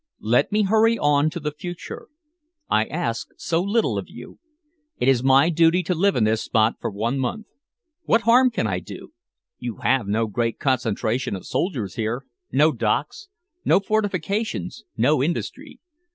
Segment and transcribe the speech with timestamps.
[0.23, 2.07] Let me hurry on to the future.
[2.67, 4.39] I ask so little of you.
[4.97, 7.45] It is my duty to live in this spot for one month.
[8.05, 9.13] What harm can I do?
[9.59, 13.29] You have no great concentration of soldiers here, no docks,
[13.63, 15.79] no fortifications, no industry.